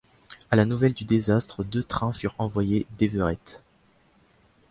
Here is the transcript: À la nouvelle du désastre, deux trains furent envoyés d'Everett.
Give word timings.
À 0.49 0.55
la 0.55 0.65
nouvelle 0.65 0.95
du 0.95 1.05
désastre, 1.05 1.63
deux 1.63 1.83
trains 1.83 2.11
furent 2.11 2.33
envoyés 2.39 2.87
d'Everett. 2.97 3.61